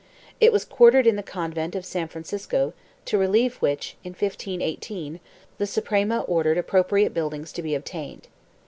It 0.39 0.51
was 0.51 0.65
quartered 0.65 1.05
in 1.05 1.15
the 1.15 1.21
convent 1.21 1.75
of 1.75 1.85
San 1.85 2.07
Francisco, 2.07 2.73
to 3.05 3.19
relieve 3.19 3.57
which, 3.61 3.97
in 4.03 4.13
1518, 4.13 5.19
the 5.59 5.67
Suprema 5.67 6.21
ordered 6.21 6.57
appropriate 6.57 7.13
buildings 7.13 7.51
to 7.51 7.61
be 7.61 7.75
obtained. 7.75 8.27